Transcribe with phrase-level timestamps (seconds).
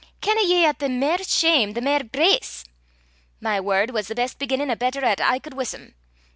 [0.19, 2.65] Kenna ye 'at the mair shame the mair grace?
[3.39, 5.93] My word was the best beginnin' o' better 'at I cud wuss him.